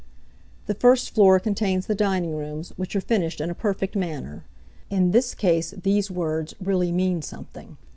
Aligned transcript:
The 0.65 0.73
first 0.73 1.13
floor 1.13 1.39
contains 1.39 1.85
the 1.85 1.93
dining 1.93 2.35
rooms, 2.35 2.73
which 2.75 2.95
are 2.95 3.01
finished 3.01 3.39
in 3.39 3.51
a 3.51 3.53
perfect 3.53 3.95
manner. 3.95 4.45
In 4.89 5.11
this 5.11 5.35
case 5.35 5.75
these 5.83 6.09
words 6.09 6.55
really 6.59 6.91
mean 6.91 7.21
something. 7.21 7.77